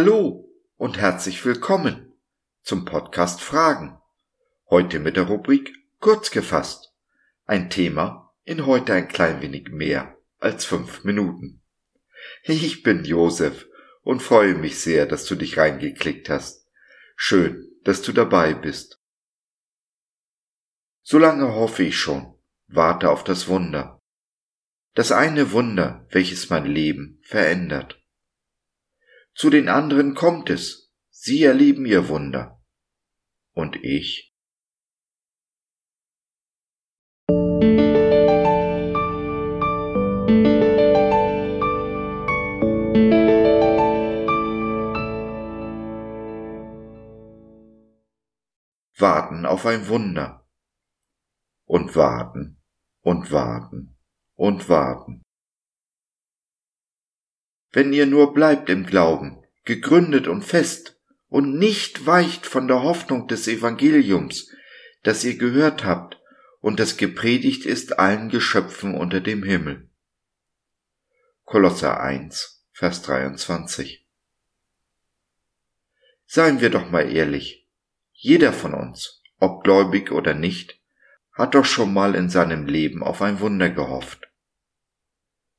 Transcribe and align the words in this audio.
Hallo 0.00 0.48
und 0.76 0.96
herzlich 0.96 1.44
willkommen 1.44 2.12
zum 2.62 2.84
Podcast 2.84 3.40
Fragen. 3.40 3.98
Heute 4.70 5.00
mit 5.00 5.16
der 5.16 5.24
Rubrik 5.24 5.74
Kurz 5.98 6.30
gefasst. 6.30 6.94
Ein 7.46 7.68
Thema 7.68 8.32
in 8.44 8.64
heute 8.64 8.92
ein 8.94 9.08
klein 9.08 9.42
wenig 9.42 9.70
mehr 9.70 10.16
als 10.38 10.64
fünf 10.64 11.02
Minuten. 11.02 11.64
Ich 12.44 12.84
bin 12.84 13.04
Josef 13.04 13.66
und 14.02 14.22
freue 14.22 14.54
mich 14.54 14.78
sehr, 14.78 15.04
dass 15.04 15.24
du 15.24 15.34
dich 15.34 15.58
reingeklickt 15.58 16.28
hast. 16.28 16.68
Schön, 17.16 17.68
dass 17.82 18.00
du 18.00 18.12
dabei 18.12 18.54
bist. 18.54 19.02
Solange 21.02 21.56
hoffe 21.56 21.82
ich 21.82 21.98
schon, 21.98 22.38
warte 22.68 23.10
auf 23.10 23.24
das 23.24 23.48
Wunder. 23.48 24.00
Das 24.94 25.10
eine 25.10 25.50
Wunder, 25.50 26.06
welches 26.10 26.50
mein 26.50 26.66
Leben 26.66 27.18
verändert. 27.24 28.00
Zu 29.38 29.50
den 29.50 29.68
anderen 29.68 30.16
kommt 30.16 30.50
es, 30.50 30.92
sie 31.10 31.44
erleben 31.44 31.86
ihr 31.86 32.08
Wunder. 32.08 32.60
Und 33.52 33.76
ich? 33.84 34.34
Warten 48.96 49.46
auf 49.46 49.66
ein 49.66 49.86
Wunder. 49.86 50.48
Und 51.64 51.94
warten 51.94 52.60
und 53.02 53.30
warten 53.30 53.96
und 54.34 54.68
warten 54.68 55.22
wenn 57.78 57.92
ihr 57.92 58.06
nur 58.06 58.34
bleibt 58.34 58.70
im 58.70 58.86
Glauben, 58.86 59.40
gegründet 59.64 60.26
und 60.26 60.42
fest, 60.42 60.98
und 61.28 61.60
nicht 61.60 62.06
weicht 62.06 62.44
von 62.44 62.66
der 62.66 62.82
Hoffnung 62.82 63.28
des 63.28 63.46
Evangeliums, 63.46 64.50
das 65.04 65.22
ihr 65.22 65.38
gehört 65.38 65.84
habt 65.84 66.20
und 66.58 66.80
das 66.80 66.96
gepredigt 66.96 67.66
ist 67.66 68.00
allen 68.00 68.30
Geschöpfen 68.30 68.96
unter 68.96 69.20
dem 69.20 69.44
Himmel. 69.44 69.88
Kolosser 71.44 72.00
1, 72.00 72.66
Vers 72.72 73.02
23. 73.02 74.04
Seien 76.26 76.60
wir 76.60 76.70
doch 76.70 76.90
mal 76.90 77.08
ehrlich. 77.08 77.68
Jeder 78.10 78.52
von 78.52 78.74
uns, 78.74 79.22
ob 79.38 79.62
gläubig 79.62 80.10
oder 80.10 80.34
nicht, 80.34 80.80
hat 81.32 81.54
doch 81.54 81.64
schon 81.64 81.94
mal 81.94 82.16
in 82.16 82.28
seinem 82.28 82.66
Leben 82.66 83.04
auf 83.04 83.22
ein 83.22 83.38
Wunder 83.38 83.70
gehofft. 83.70 84.28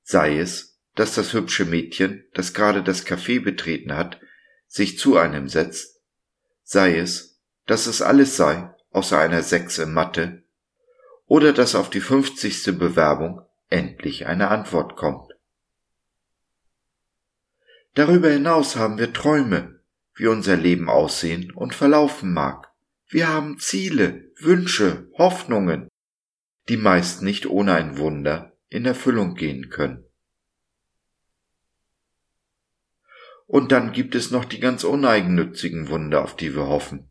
Sei 0.03 0.38
es, 0.38 0.69
dass 1.00 1.16
das 1.16 1.31
hübsche 1.31 1.64
Mädchen, 1.64 2.25
das 2.33 2.53
gerade 2.53 2.83
das 2.83 3.05
Café 3.05 3.42
betreten 3.42 3.95
hat, 3.95 4.19
sich 4.67 5.00
zu 5.00 5.16
einem 5.16 5.47
setzt, 5.47 6.02
sei 6.61 6.97
es, 6.97 7.39
dass 7.67 7.88
es 7.88 8.02
alles 8.02 8.36
sei, 8.36 8.69
außer 8.91 9.17
einer 9.17 9.41
Sechs 9.41 9.78
in 9.78 9.94
Mathe, 9.94 10.44
oder 11.25 11.53
dass 11.53 11.73
auf 11.73 11.89
die 11.89 12.02
fünfzigste 12.02 12.73
Bewerbung 12.73 13.41
endlich 13.69 14.28
eine 14.28 14.50
Antwort 14.50 14.97
kommt. 14.97 15.31
Darüber 17.94 18.30
hinaus 18.30 18.75
haben 18.75 18.97
wir 18.97 19.13
Träume, 19.13 19.80
wie 20.16 20.28
unser 20.28 20.58
Leben 20.58 20.89
aussehen 20.89 21.53
und 21.53 21.73
verlaufen 21.73 22.34
mag. 22.34 22.73
Wir 23.08 23.30
haben 23.30 23.58
Ziele, 23.58 24.34
Wünsche, 24.38 25.09
Hoffnungen, 25.17 25.88
die 26.67 26.75
meist 26.75 27.22
nicht 27.22 27.45
ohne 27.45 27.75
ein 27.75 27.97
Wunder 27.97 28.52
in 28.67 28.86
Erfüllung 28.86 29.36
gehen 29.36 29.69
können. 29.69 30.03
Und 33.49 33.71
dann 33.71 33.93
gibt 33.93 34.13
es 34.13 34.29
noch 34.29 34.45
die 34.45 34.59
ganz 34.59 34.83
uneigennützigen 34.83 35.89
Wunder, 35.89 36.23
auf 36.23 36.35
die 36.35 36.55
wir 36.55 36.67
hoffen. 36.67 37.09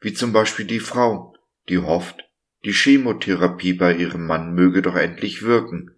Wie 0.00 0.14
zum 0.14 0.32
Beispiel 0.32 0.64
die 0.64 0.78
Frau, 0.78 1.36
die 1.68 1.78
hofft, 1.78 2.30
die 2.64 2.72
Chemotherapie 2.72 3.72
bei 3.72 3.96
ihrem 3.96 4.28
Mann 4.28 4.54
möge 4.54 4.80
doch 4.80 4.94
endlich 4.94 5.42
wirken, 5.42 5.90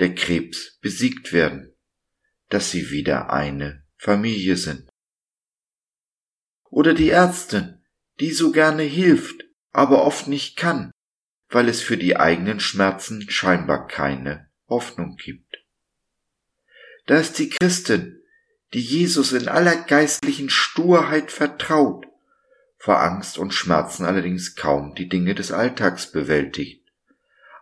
der 0.00 0.12
Krebs 0.16 0.76
besiegt 0.80 1.32
werden, 1.32 1.72
dass 2.48 2.72
sie 2.72 2.90
wieder 2.90 3.32
eine 3.32 3.84
Familie 3.96 4.56
sind. 4.56 4.88
Oder 6.68 6.94
die 6.94 7.10
Ärztin, 7.10 7.78
die 8.18 8.32
so 8.32 8.50
gerne 8.50 8.82
hilft, 8.82 9.44
aber 9.70 10.04
oft 10.04 10.26
nicht 10.26 10.56
kann, 10.56 10.90
weil 11.48 11.68
es 11.68 11.80
für 11.80 11.96
die 11.96 12.16
eigenen 12.16 12.58
Schmerzen 12.58 13.30
scheinbar 13.30 13.86
keine 13.86 14.48
Hoffnung 14.68 15.14
gibt. 15.14 15.58
Da 17.06 17.18
ist 17.18 17.38
die 17.38 17.50
Christin, 17.50 18.20
die 18.74 18.80
Jesus 18.80 19.32
in 19.32 19.46
aller 19.46 19.76
geistlichen 19.76 20.50
Sturheit 20.50 21.30
vertraut, 21.30 22.06
vor 22.76 23.00
Angst 23.00 23.38
und 23.38 23.54
Schmerzen 23.54 24.04
allerdings 24.04 24.56
kaum 24.56 24.96
die 24.96 25.08
Dinge 25.08 25.36
des 25.36 25.52
Alltags 25.52 26.10
bewältigt, 26.10 26.84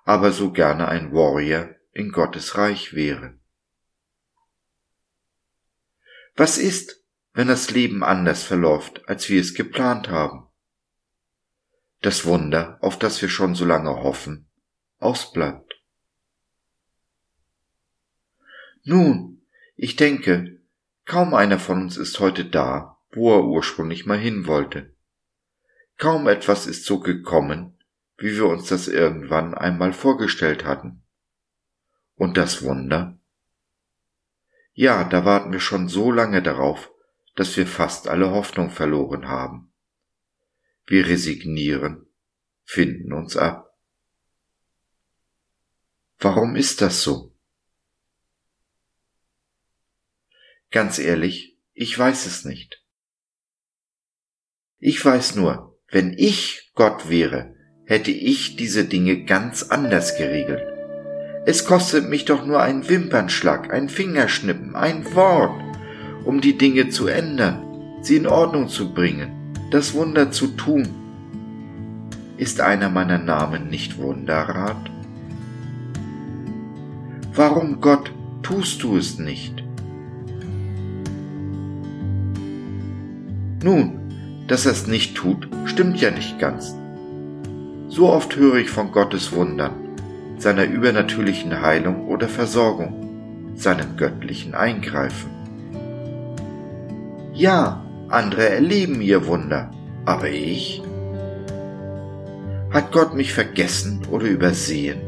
aber 0.05 0.33
so 0.33 0.53
gerne 0.53 0.89
ein 0.89 1.13
Warrior 1.13 1.69
in 1.93 2.13
Gottes 2.13 2.57
Reich 2.57 2.95
wäre. 2.95 3.39
Was 6.35 6.57
ist, 6.57 7.05
wenn 7.35 7.49
das 7.49 7.71
Leben 7.71 8.03
anders 8.03 8.43
verläuft, 8.43 9.07
als 9.07 9.29
wir 9.29 9.41
es 9.41 9.53
geplant 9.53 10.09
haben? 10.09 10.47
Das 12.01 12.25
Wunder, 12.25 12.79
auf 12.81 12.99
das 12.99 13.21
wir 13.21 13.29
schon 13.29 13.55
so 13.55 13.67
lange 13.67 14.03
hoffen, 14.03 14.49
ausbleibt. 14.99 15.75
Nun, 18.83 19.43
ich 19.77 19.97
denke, 19.97 20.62
Kaum 21.05 21.35
einer 21.35 21.59
von 21.59 21.83
uns 21.83 21.97
ist 21.97 22.21
heute 22.21 22.45
da, 22.45 22.99
wo 23.11 23.35
er 23.35 23.45
ursprünglich 23.45 24.07
mal 24.07 24.19
hin 24.19 24.47
wollte. 24.47 24.95
Kaum 25.99 26.29
etwas 26.29 26.67
ist 26.67 26.85
so 26.85 27.01
gekommen, 27.01 27.79
wie 28.17 28.37
wir 28.37 28.47
uns 28.47 28.69
das 28.69 28.89
irgendwann 28.89 29.55
einmal 29.55 29.93
vorgestellt 29.93 30.65
hatten. 30.65 31.03
Und 32.15 32.37
das 32.37 32.63
Wunder? 32.63 33.19
Ja, 34.75 35.05
da 35.05 35.25
warten 35.25 35.53
wir 35.53 35.61
schon 35.61 35.89
so 35.89 36.11
lange 36.11 36.43
darauf, 36.43 36.91
dass 37.35 37.57
wir 37.57 37.67
fast 37.67 38.09
alle 38.09 38.31
Hoffnung 38.31 38.71
verloren 38.71 39.29
haben. 39.29 39.73
Wir 40.87 41.07
resignieren, 41.07 42.07
finden 42.65 43.13
uns 43.13 43.37
ab. 43.37 43.77
Warum 46.19 46.57
ist 46.57 46.81
das 46.81 47.03
so? 47.03 47.32
Ganz 50.73 50.99
ehrlich, 50.99 51.59
ich 51.75 51.99
weiß 51.99 52.25
es 52.25 52.47
nicht. 52.47 52.83
Ich 54.79 55.05
weiß 55.05 55.37
nur, 55.37 55.79
wenn 55.91 56.15
ich 56.17 56.73
Gott 56.75 57.11
wäre, 57.11 57.55
hätte 57.85 58.11
ich 58.11 58.57
diese 58.57 58.87
Dinge 58.87 59.25
ganz 59.25 59.65
anders 59.65 60.17
geregelt. 60.17 60.63
Es 61.45 61.67
kostet 61.67 62.09
mich 62.09 62.25
doch 62.25 62.47
nur 62.47 62.63
ein 62.63 62.89
Wimpernschlag, 62.89 63.71
ein 63.71 63.91
Fingerschnippen, 63.91 64.75
ein 64.75 65.15
Wort, 65.15 65.63
um 66.25 66.41
die 66.41 66.57
Dinge 66.57 66.89
zu 66.89 67.07
ändern, 67.07 67.99
sie 68.01 68.17
in 68.17 68.27
Ordnung 68.27 68.69
zu 68.69 68.95
bringen, 68.95 69.53
das 69.71 69.93
Wunder 69.93 70.31
zu 70.31 70.47
tun. 70.49 70.89
Ist 72.39 72.63
einer 72.63 72.89
meiner 72.89 73.19
Namen 73.19 73.69
nicht 73.69 73.99
Wunderrat? 73.99 74.91
Warum 77.35 77.83
Gott 77.83 78.11
tust 78.43 78.83
du 78.83 78.97
es 78.97 79.19
nicht? 79.19 79.62
Nun, 83.63 84.45
dass 84.49 84.67
er 84.67 84.73
es 84.73 84.87
nicht 84.87 85.17
tut, 85.17 85.49
stimmt 85.67 86.01
ja 86.01 86.11
nicht 86.11 86.39
ganz. 86.39 86.75
So 87.89 88.09
oft 88.09 88.37
höre 88.37 88.57
ich 88.57 88.71
von 88.71 88.91
Gottes 88.91 89.33
Wundern, 89.33 89.73
seiner 90.39 90.65
übernatürlichen 90.65 91.61
Heilung 91.63 92.09
oder 92.09 92.29
Versorgung, 92.29 93.53
seinem 93.55 93.97
göttlichen 93.97 94.55
Eingreifen. 94.55 95.31
Ja, 97.35 97.85
andere 98.09 98.49
erleben 98.49 99.01
ihr 99.01 99.27
Wunder, 99.27 99.71
aber 100.05 100.29
ich? 100.29 100.83
Hat 102.71 102.91
Gott 102.91 103.15
mich 103.15 103.33
vergessen 103.33 104.01
oder 104.11 104.27
übersehen? 104.27 105.01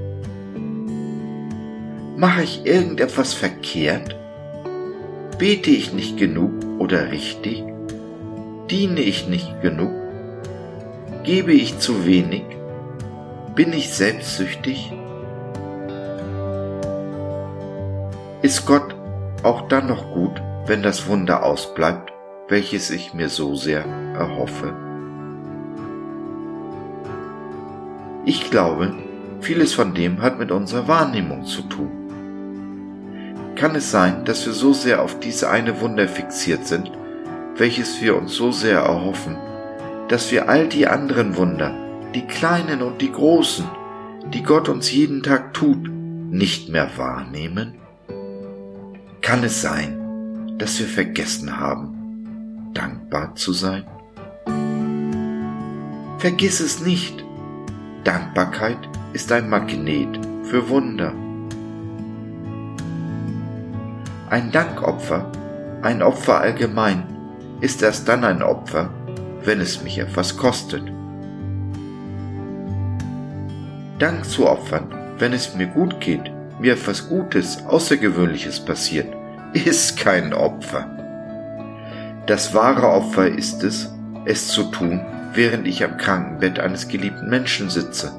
Mache 2.16 2.44
ich 2.44 2.64
irgendetwas 2.64 3.34
verkehrt? 3.34 4.14
Bete 5.38 5.70
ich 5.70 5.92
nicht 5.92 6.16
genug 6.16 6.52
oder 6.78 7.10
richtig? 7.10 7.64
Diene 8.70 9.02
ich 9.02 9.28
nicht 9.28 9.60
genug? 9.60 9.92
Gebe 11.22 11.52
ich 11.52 11.78
zu 11.80 12.06
wenig? 12.06 12.44
Bin 13.54 13.74
ich 13.74 13.92
selbstsüchtig? 13.92 14.90
Ist 18.40 18.64
Gott 18.64 18.96
auch 19.42 19.68
dann 19.68 19.86
noch 19.86 20.14
gut, 20.14 20.40
wenn 20.66 20.82
das 20.82 21.06
Wunder 21.08 21.42
ausbleibt, 21.42 22.14
welches 22.48 22.90
ich 22.90 23.12
mir 23.12 23.28
so 23.28 23.54
sehr 23.54 23.84
erhoffe? 24.18 24.72
Ich 28.24 28.50
glaube, 28.50 28.94
vieles 29.42 29.74
von 29.74 29.92
dem 29.92 30.22
hat 30.22 30.38
mit 30.38 30.50
unserer 30.50 30.88
Wahrnehmung 30.88 31.44
zu 31.44 31.60
tun. 31.62 31.90
Kann 33.56 33.74
es 33.74 33.90
sein, 33.90 34.24
dass 34.24 34.46
wir 34.46 34.54
so 34.54 34.72
sehr 34.72 35.02
auf 35.02 35.20
diese 35.20 35.50
eine 35.50 35.82
Wunder 35.82 36.08
fixiert 36.08 36.66
sind, 36.66 36.90
welches 37.56 38.00
wir 38.00 38.16
uns 38.16 38.34
so 38.34 38.50
sehr 38.50 38.80
erhoffen, 38.80 39.36
dass 40.08 40.30
wir 40.32 40.48
all 40.48 40.68
die 40.68 40.86
anderen 40.86 41.36
Wunder, 41.36 41.74
die 42.14 42.26
kleinen 42.26 42.82
und 42.82 43.00
die 43.00 43.12
großen, 43.12 43.64
die 44.32 44.42
Gott 44.42 44.68
uns 44.68 44.90
jeden 44.92 45.22
Tag 45.22 45.54
tut, 45.54 45.88
nicht 45.88 46.68
mehr 46.68 46.90
wahrnehmen? 46.96 47.74
Kann 49.20 49.44
es 49.44 49.62
sein, 49.62 50.56
dass 50.58 50.78
wir 50.78 50.86
vergessen 50.86 51.58
haben, 51.58 52.70
dankbar 52.74 53.34
zu 53.36 53.52
sein? 53.52 53.84
Vergiss 56.18 56.60
es 56.60 56.80
nicht. 56.80 57.24
Dankbarkeit 58.02 58.78
ist 59.12 59.30
ein 59.30 59.48
Magnet 59.48 60.18
für 60.44 60.68
Wunder. 60.68 61.12
Ein 64.28 64.50
Dankopfer, 64.50 65.30
ein 65.82 66.02
Opfer 66.02 66.40
allgemein, 66.40 67.13
ist 67.64 67.82
erst 67.82 68.06
dann 68.08 68.24
ein 68.24 68.42
Opfer, 68.42 68.90
wenn 69.42 69.58
es 69.58 69.82
mich 69.82 69.98
etwas 69.98 70.36
kostet. 70.36 70.82
Dank 73.98 74.26
zu 74.26 74.46
opfern, 74.46 74.94
wenn 75.18 75.32
es 75.32 75.54
mir 75.54 75.68
gut 75.68 75.98
geht, 75.98 76.30
mir 76.60 76.74
etwas 76.74 77.08
Gutes, 77.08 77.64
Außergewöhnliches 77.66 78.60
passiert, 78.60 79.06
ist 79.54 79.96
kein 79.96 80.34
Opfer. 80.34 80.90
Das 82.26 82.52
wahre 82.52 82.86
Opfer 82.86 83.28
ist 83.28 83.64
es, 83.64 83.90
es 84.26 84.48
zu 84.48 84.64
tun, 84.64 85.00
während 85.32 85.66
ich 85.66 85.82
am 85.82 85.96
Krankenbett 85.96 86.60
eines 86.60 86.88
geliebten 86.88 87.30
Menschen 87.30 87.70
sitze, 87.70 88.12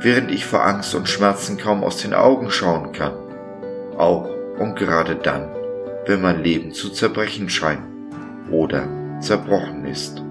während 0.00 0.28
ich 0.32 0.44
vor 0.44 0.66
Angst 0.66 0.92
und 0.96 1.08
Schmerzen 1.08 1.56
kaum 1.56 1.84
aus 1.84 1.98
den 1.98 2.14
Augen 2.14 2.50
schauen 2.50 2.90
kann, 2.90 3.12
auch 3.96 4.28
und 4.58 4.74
gerade 4.74 5.14
dann, 5.14 5.48
wenn 6.06 6.20
mein 6.20 6.42
Leben 6.42 6.72
zu 6.72 6.90
zerbrechen 6.90 7.48
scheint 7.48 7.99
oder 8.50 8.88
zerbrochen 9.20 9.84
ist. 9.84 10.22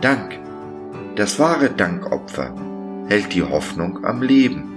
Dank, 0.00 0.38
das 1.16 1.38
wahre 1.38 1.70
Dankopfer, 1.70 2.54
hält 3.08 3.32
die 3.32 3.42
Hoffnung 3.42 4.04
am 4.04 4.22
Leben. 4.22 4.72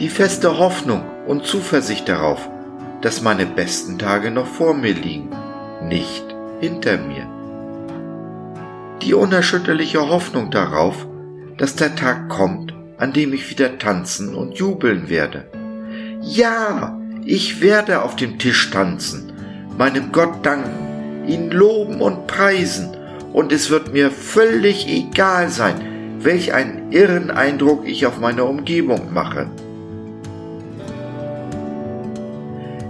Die 0.00 0.08
feste 0.08 0.58
Hoffnung 0.58 1.02
und 1.26 1.44
Zuversicht 1.44 2.08
darauf, 2.08 2.48
dass 3.00 3.22
meine 3.22 3.46
besten 3.46 3.98
Tage 3.98 4.30
noch 4.30 4.46
vor 4.46 4.74
mir 4.74 4.94
liegen, 4.94 5.30
nicht 5.82 6.24
hinter 6.60 6.98
mir. 6.98 7.26
Die 9.02 9.14
unerschütterliche 9.14 10.08
Hoffnung 10.08 10.50
darauf, 10.50 11.06
dass 11.56 11.76
der 11.76 11.94
Tag 11.94 12.28
kommt, 12.28 12.74
an 12.96 13.12
dem 13.12 13.32
ich 13.32 13.50
wieder 13.50 13.78
tanzen 13.78 14.34
und 14.34 14.54
jubeln 14.54 15.08
werde. 15.08 15.48
Ja, 16.20 16.98
ich 17.24 17.60
werde 17.60 18.02
auf 18.02 18.16
dem 18.16 18.38
Tisch 18.38 18.70
tanzen, 18.70 19.32
meinem 19.78 20.10
Gott 20.12 20.44
danken, 20.44 21.28
ihn 21.28 21.50
loben 21.50 22.00
und 22.00 22.26
preisen, 22.26 22.96
und 23.32 23.52
es 23.52 23.70
wird 23.70 23.92
mir 23.92 24.10
völlig 24.10 24.88
egal 24.88 25.48
sein, 25.50 25.76
welch 26.20 26.52
einen 26.52 26.90
irren 26.90 27.30
Eindruck 27.30 27.86
ich 27.86 28.04
auf 28.06 28.18
meine 28.18 28.44
Umgebung 28.44 29.12
mache. 29.12 29.46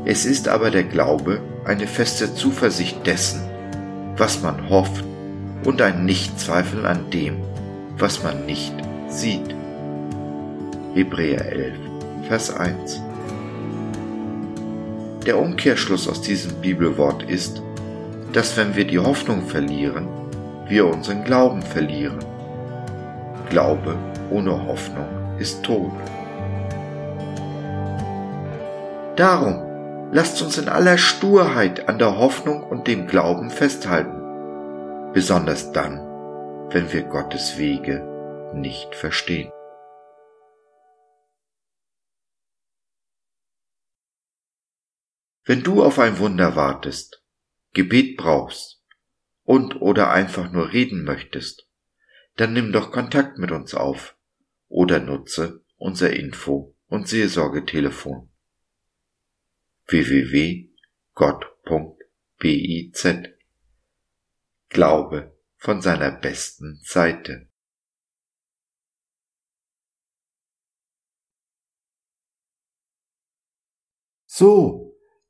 Es 0.07 0.25
ist 0.25 0.49
aber 0.49 0.71
der 0.71 0.85
Glaube 0.85 1.41
eine 1.67 1.87
feste 1.87 2.35
Zuversicht 2.35 3.07
dessen, 3.07 3.43
was 4.17 4.41
man 4.43 4.71
hofft 4.71 5.05
und 5.65 5.83
ein 5.83 6.07
Nichtzweifeln 6.07 6.87
an 6.87 7.11
dem, 7.11 7.37
was 7.99 8.23
man 8.23 8.47
nicht 8.47 8.73
sieht. 9.09 9.55
Hebräer 10.95 11.53
11, 11.53 11.75
Vers 12.29 12.57
1 12.57 13.03
Der 15.29 15.39
Umkehrschluss 15.39 16.09
aus 16.09 16.23
diesem 16.23 16.55
Bibelwort 16.63 17.23
ist, 17.23 17.61
dass 18.33 18.57
wenn 18.57 18.77
wir 18.77 18.87
die 18.87 18.99
Hoffnung 18.99 19.43
verlieren, 19.43 20.09
wir 20.67 20.87
unseren 20.87 21.23
Glauben 21.23 21.61
verlieren. 21.61 22.19
Glaube 23.51 23.99
ohne 24.31 24.67
Hoffnung 24.67 25.07
ist 25.39 25.63
tot. 25.63 25.93
Darum 29.17 30.09
lasst 30.13 30.41
uns 30.41 30.57
in 30.57 30.71
aller 30.71 30.97
Sturheit 30.97 31.91
an 31.91 31.99
der 31.99 32.17
Hoffnung 32.17 32.63
und 32.63 32.87
dem 32.87 33.07
Glauben 33.07 33.51
festhalten, 33.51 34.23
besonders 35.13 35.73
dann, 35.73 36.01
wenn 36.71 36.91
wir 36.91 37.03
Gottes 37.03 37.59
Wege 37.59 38.03
nicht 38.55 38.95
verstehen. 38.95 39.51
Wenn 45.49 45.63
du 45.63 45.83
auf 45.83 45.99
ein 45.99 46.19
Wunder 46.19 46.55
wartest, 46.57 47.25
Gebet 47.73 48.19
brauchst 48.19 48.85
und 49.45 49.81
oder 49.81 50.11
einfach 50.11 50.53
nur 50.53 50.75
reden 50.75 51.05
möchtest, 51.05 51.67
dann 52.37 52.53
nimm 52.53 52.71
doch 52.71 52.93
Kontakt 52.93 53.39
mit 53.39 53.51
uns 53.51 53.73
auf 53.73 54.15
oder 54.69 55.01
nutze 55.01 55.65
unser 55.79 56.13
Info- 56.13 56.77
und 56.89 57.09
Seelsorgetelefon 57.09 58.29
www.gott.biz 59.87 60.69
Glaube 64.69 65.35
von 65.57 65.81
seiner 65.81 66.11
besten 66.11 66.79
Seite. 66.83 67.49
So, 74.27 74.88